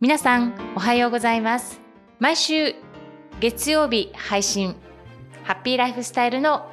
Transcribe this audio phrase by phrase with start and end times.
[0.00, 1.82] 皆さんおはようございます。
[2.18, 2.74] 毎週
[3.40, 4.74] 月曜日配信
[5.42, 6.70] ハッピーライフスタイルの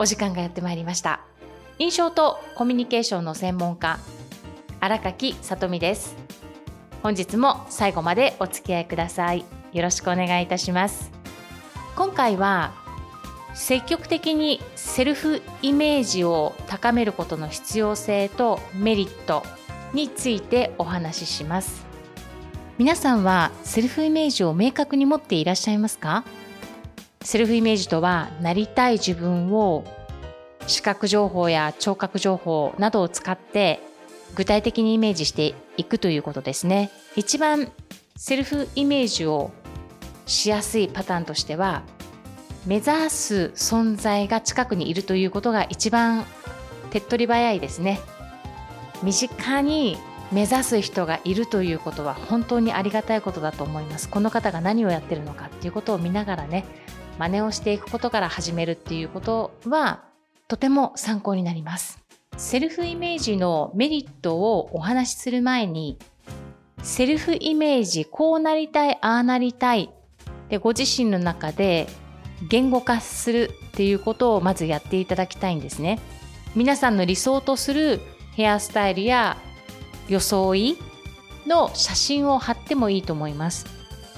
[0.00, 1.20] お時間がやってまいりました。
[1.78, 4.00] 印象とコミュニケーションの専門家
[4.80, 6.16] 荒垣さとみです。
[7.04, 9.44] 本日も最後までお付き合いください。
[9.72, 11.12] よろしくお願いいたします。
[11.94, 12.81] 今回は
[13.54, 19.42] 積極的にセルフイメージを高めることの必要性とメリット
[19.92, 21.84] についてお話しします。
[22.78, 26.24] 皆さんはセルフイメージを明確に持っていらっしゃいますか？
[27.20, 29.84] セルフイメージとはなりたい自分を
[30.66, 33.80] 視覚情報や聴覚情報などを使って
[34.34, 36.90] 具体的にイメージしていくということですね。
[37.14, 37.70] 一番
[38.16, 39.52] セルフイメージを
[40.26, 41.82] しやすいパターンとしては
[42.66, 46.24] 目指す存在が近くにいるということが一番
[46.90, 48.00] 手っ取り早いですね。
[49.02, 49.98] 身近に
[50.30, 54.08] 目指す人がいるということは本当にありがたいことだと思います。
[54.08, 56.64] この方が何をやってるのかっていうことを見ながらね
[57.18, 60.04] 真似をしていくことから始めるっていうことは
[60.46, 61.98] とても参考になります。
[62.36, 65.98] セルフイメージのメリットをお話しする前に
[66.82, 69.90] セルフイメージこうなりたいああなりたい
[70.48, 71.88] でご自身の中で
[72.48, 75.98] 言語化するっていうことをまずやっていただきたいんですね。
[76.54, 78.00] 皆さんの理想とする
[78.34, 79.36] ヘアスタイルや
[80.08, 80.76] 装い
[81.46, 83.66] の写真を貼ってもいいと思います。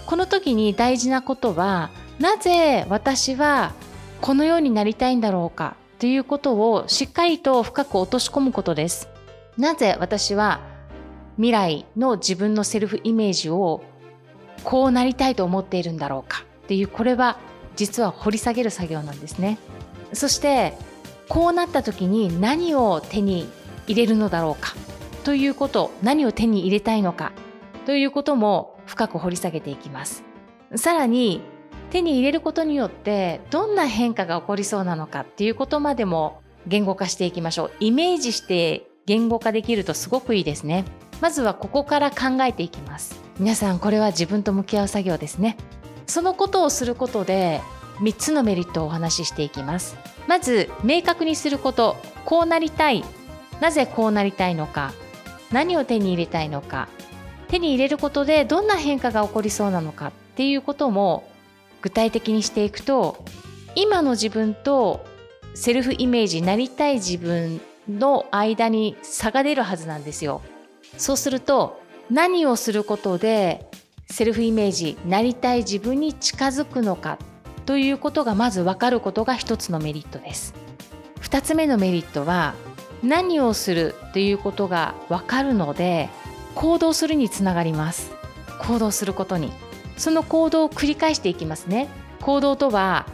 [0.06, 3.72] この時に大事なことはなぜ私は
[4.20, 9.08] このようになりたいんだろうかということをしっかりと深く落とし込むことです。
[9.56, 10.60] なぜ私は
[11.36, 13.82] 未来の自分のセルフイメージを
[14.64, 17.38] こうなりたいと思っているんだろうかっていうこれは
[17.76, 19.58] 実は掘り下げる作業なんですね。
[20.12, 20.76] そして
[21.28, 23.48] こうなった時に何を手に
[23.86, 24.74] 入れるのだろうか。
[25.24, 27.32] ということ何を手に入れたいのか。
[27.86, 30.22] ということも深く掘り下げていきます。
[30.76, 31.40] さらに
[31.90, 35.20] 手に入れることによってどんな変化が起こりそうなのか。
[35.20, 37.70] っていうことまでも言語化していきましょう。
[37.80, 40.84] イメージして言語化できるとすごくいいですね。
[41.20, 43.20] まずはここから考えていきます。
[43.38, 45.56] 皆さんこれは自分と向き合う作業ですね。
[46.06, 47.60] そのことをすることで
[48.00, 49.96] 3つのメリットをお話ししていきます。
[50.26, 51.96] まず明確にすること。
[52.24, 53.04] こうなりたい。
[53.60, 54.92] なぜこうなりたいのか。
[55.52, 56.88] 何を手に入れたいのか。
[57.48, 60.08] 手に入れることでどんな変化が起こりそうなのか。
[60.08, 61.30] っていうことも
[61.82, 63.24] 具体的にしていくと
[63.76, 65.04] 今の自分と
[65.54, 70.42] セルフイメージなりたい自分の間に差が出るはずなんですよ。
[70.96, 73.66] そうすると何をすることで
[74.10, 77.18] セルフイメージなりたい自分に近づくのか。
[77.66, 80.54] ということがまず分かることが一つのメリットです。
[81.20, 82.54] 二つ目のメリットは
[83.02, 86.08] 何をするということが分かるので
[86.54, 88.12] 行動するにつながります。
[88.60, 89.52] 行動することに。
[89.96, 91.88] その行動を繰り返していきますね。
[92.20, 93.06] 行動とは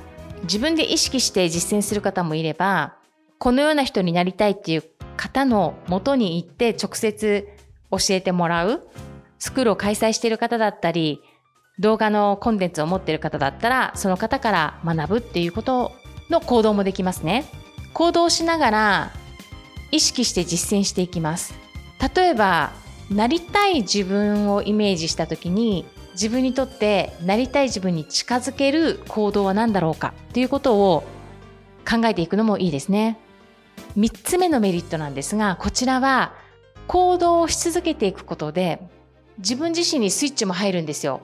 [0.43, 2.95] 自分で意識して実践する方もいれば
[3.39, 4.85] このような人になりたいっていう
[5.17, 7.49] 方のもとに行って直接
[7.91, 8.89] 教えてもらう。
[9.39, 11.23] スクールを開催している方だったり
[11.81, 15.93] 動画のコンテンツを持っている方だったらその方から学ぶっていうこと
[16.29, 17.47] の行動もできますね。
[17.95, 19.13] 行動しながら
[19.91, 21.55] 意識して実践していきます。
[22.15, 22.71] 例えば
[23.11, 30.13] なりたい自分をイメージした時に自分にとってなりたい自分に近づける行動は何だろうか？
[30.35, 31.03] ということを
[31.91, 33.19] 考えていくのもいいですね。
[33.97, 36.35] 3つ目のメリットなんですがこちらは
[36.87, 38.81] 行動をし続けていくことで
[39.39, 41.23] 自分自身にスイッチも入るんですよ。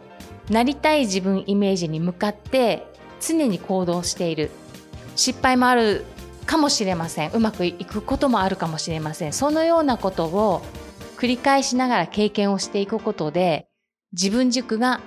[0.51, 2.87] なりたい自分イメージに向かって
[3.21, 4.51] 常に行動している。
[5.17, 6.05] 失敗もある
[6.45, 7.31] かもしれません。
[7.33, 9.33] うまくいくこともあるかもしれません。
[9.33, 10.63] そのようなことを
[11.17, 13.67] 繰り返しながら経験をしていくことで
[14.13, 15.01] 自分軸が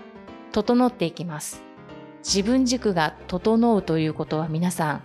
[0.52, 1.62] 整っていきます。
[2.20, 5.02] 自分軸が整うということは皆さん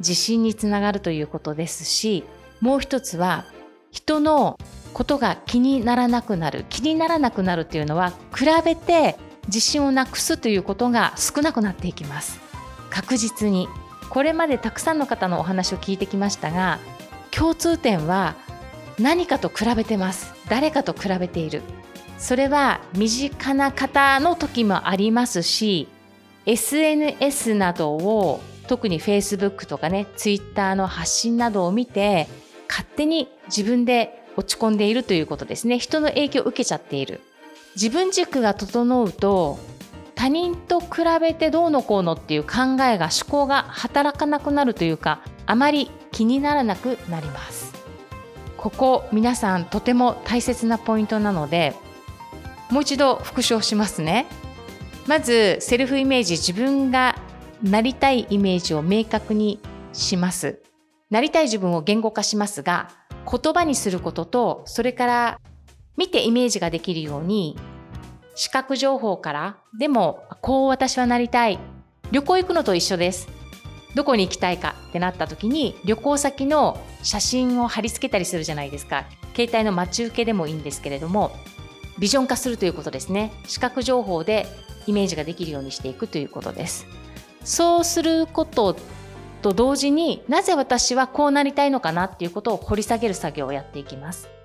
[0.00, 2.24] 自信につながるということですし
[2.60, 3.46] もう一つは
[3.90, 4.58] 人の
[4.92, 6.66] ことが気にならなくなる。
[6.68, 12.40] 気にならなくなるっていうのは比べて自信をなくすということが少なくなっていきます。
[12.90, 13.68] 確実に
[14.10, 16.80] これまでたくさんの方のお話を聞いてきましたが
[17.30, 18.34] 共通点は
[18.98, 20.34] 何かと比べてます。
[20.48, 21.62] 誰かと比べている。
[22.18, 25.88] それは身近な方の時もありますし
[26.44, 32.28] SNS などを特に Facebook とかね Twitter の発信などを見て
[32.68, 35.78] 勝手に自分で落ち込んでいるということですね。
[35.78, 37.20] 人の影響を受けちゃっている。
[37.74, 39.58] 自分軸が整うと
[40.14, 40.88] 他人と比
[41.20, 47.72] べてどうのこうのっていう考えが思考が働かなくなるというかあまり気にならなくなります。
[48.56, 51.74] ここ皆さんとても大切なポイントなので
[52.70, 54.26] もう一度復唱しますね。
[55.06, 57.16] まずセルフイメージ自分が
[57.62, 59.58] なりたいイメージを明確に
[59.94, 60.60] します。
[61.08, 62.90] なりたい自分を言語化しますが
[63.30, 65.40] 言葉にすることとそれから
[66.00, 67.58] 見てイメージができるように
[68.34, 71.58] 視覚情報からでもこう私はなりたい。
[72.10, 73.28] 旅行行くのと一緒です。
[73.94, 79.04] どこに行きたいかってなった時に旅行先の写真を貼り付けたりするじゃないですか。
[79.36, 81.32] 携帯の待ち受けでもいいんですけれども
[81.98, 83.30] ビジョン化するということですね。
[83.46, 84.46] 視覚情報で
[84.86, 86.86] イメージができるようにしていくということです。
[87.44, 88.74] そうすること
[89.42, 94.39] と同時になぜ私はこうなりたいのかなっていうことを掘り下げる作業をやっていきます。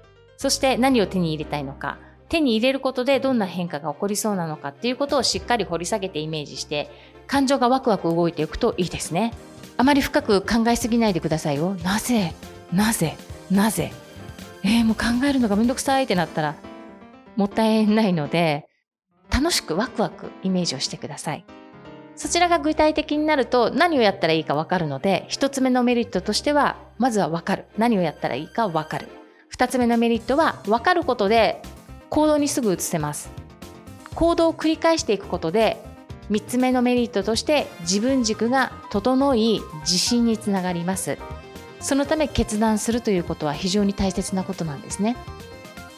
[0.45, 1.97] そして何を手に入れたいのか
[2.29, 6.91] 手に入れることでどんな変化が起こりそうなのかっていうことをしっかり掘り下げてイメージして
[7.25, 9.33] 感情がワクワク動いていくといいですね。
[9.75, 11.73] あまり深く考えすぎないでくださいよ。
[11.83, 12.35] なぜ？
[12.71, 13.15] なぜ？
[13.49, 13.91] なぜ？
[14.61, 16.55] えー、もう考えるのがめんどくさいってなったら
[17.35, 18.67] もったいないので
[19.31, 21.43] 楽しくワクワクイメージをしてください。
[22.15, 27.65] そちらが具体的になると何をやったらいいかわかるので一つ目のメリットとしてはまずはわかる。
[27.79, 29.07] 何をやったらいいかわかる。
[29.55, 31.61] 二つ目のメリットはわかることで
[32.09, 33.31] 行動にすぐ移せます。
[34.13, 35.81] 行動を繰り返していくことで
[36.29, 41.17] 3つ目のメリットとして自分軸が整い自信につながります。
[41.79, 45.15] そのため決断するということは非常に大切なことなんですね。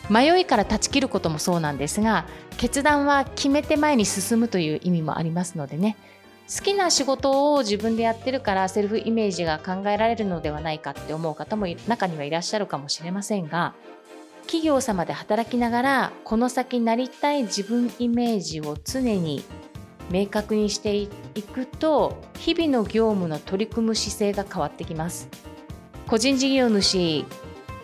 [0.08, 2.28] 迷いから断ち切ることもそうなんですが
[2.58, 5.98] 決断は決めて前に進むという意味もありますのでね。
[6.50, 13.74] 好きな仕事を自分でやってるからセルフイメージが考えられるのではないかって思う方も中にはいらっしゃるかもしれませんが
[14.44, 19.44] 企業様で働きながらこの先なりたい自分イメージを常に
[20.10, 21.10] 明確にしてい
[21.54, 25.28] くと日々の業務の取り組む姿勢が変わってきます。
[26.08, 27.26] 個人事業主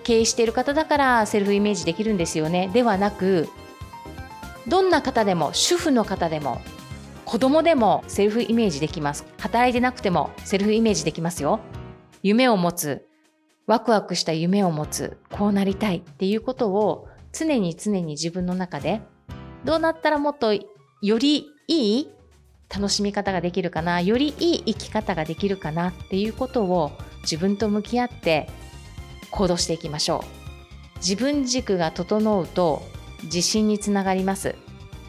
[0.04, 2.70] 経営している方だからセルフイメージできるんですよね。
[2.74, 3.50] ではなく
[4.70, 6.62] どんな方でも主婦の方でも
[7.26, 9.26] 子供でもセルフイメージできます。
[9.38, 11.60] 働いてなくてもセルフイメージできますよ。
[12.22, 13.06] 夢を持つ
[13.66, 19.02] ワクワクした夢を持つこうなりたいっていうことを常に常に自分の中で
[19.64, 22.10] どうなったらもっとよりいい
[22.74, 26.92] 楽しみ方ができるかなよりいい生き方ができるかなっていうことを
[27.22, 28.50] 自分と向き合って
[29.32, 30.24] 行動していきましょ
[30.98, 30.98] う。
[30.98, 32.82] 自分軸が整うと
[33.24, 34.56] 自信につながります。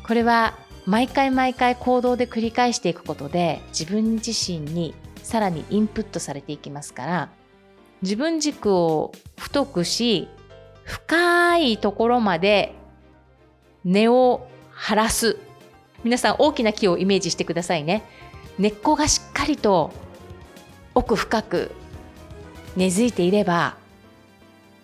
[0.06, 7.28] これは毎回毎回行動で繰り返していくことで自分自身にさらにインプットされていきますから
[8.02, 10.28] 自分軸を太くし
[10.84, 12.74] 深いところまで
[13.84, 15.38] 根を張らす。
[16.02, 18.02] 皆さん大きな木をイメージしてくださいね。
[18.58, 19.92] 根っこがしっかりと
[20.94, 21.70] 奥深く
[22.76, 23.76] 根付いていれば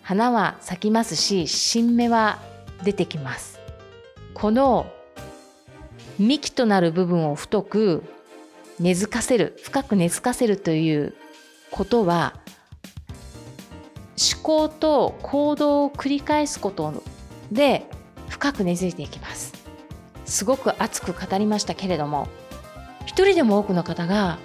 [0.01, 2.39] 花は咲きますし新芽は
[2.83, 3.59] 出てきます。
[4.33, 4.91] この
[6.19, 8.03] 幹となる部分を太く
[8.79, 11.13] 根付かせる深く根付かせるという
[11.71, 12.33] ことは
[14.33, 17.03] 思考と行動を繰り返すこと
[17.51, 17.89] で
[18.29, 19.53] 深く根付いていきます。
[20.25, 22.27] すごく熱く語りましたけれども
[23.05, 24.39] 一人でも多くの方が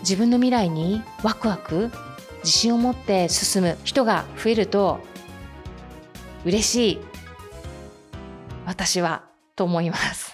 [0.00, 1.90] 自分の未来にワクワク
[2.44, 5.00] 自信を持って進む人が増えると
[6.44, 7.00] 嬉しい
[8.64, 9.24] 私は
[9.56, 10.31] と思います。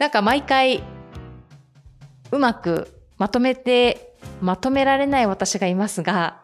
[0.00, 0.82] なんか毎回
[2.32, 2.88] うまく
[3.18, 6.40] まとめてまとめられない私がいますが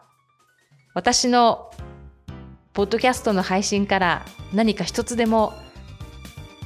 [0.93, 1.71] 私の
[2.73, 5.53] ポッドキャストの配信から何か一つでも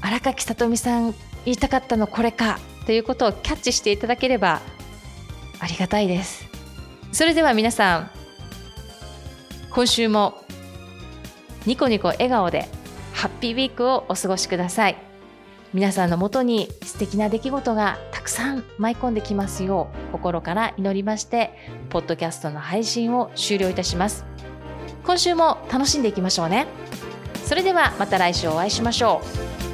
[0.01, 4.59] 荒垣さとみさん言いたかったのこれかということをキャッチしていただければ
[5.61, 6.45] ありがたいです。
[7.13, 8.11] それでは皆さん
[9.69, 10.43] 今週も
[11.65, 12.67] ニコニコ笑顔で
[13.13, 15.10] ハッピーウィークをお過ごしください。
[15.73, 21.53] 皆さんのもとに素敵な出来事がたくさん舞い込んできますよう心から祈りまして
[21.89, 24.25] ポッドキャストの配信を終了いたします。
[25.05, 26.67] 今週も楽しんでいきましょうね。
[27.45, 29.21] それではまた来週お会いしましょ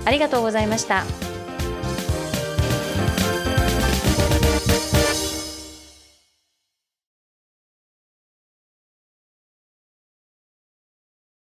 [0.06, 0.08] う。
[0.08, 1.04] ありがとうございました。